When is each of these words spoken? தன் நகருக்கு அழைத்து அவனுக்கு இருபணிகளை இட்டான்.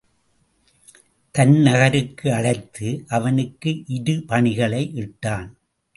தன் 1.35 1.53
நகருக்கு 1.57 2.33
அழைத்து 2.33 3.03
அவனுக்கு 3.07 3.69
இருபணிகளை 3.87 4.83
இட்டான். 4.95 5.49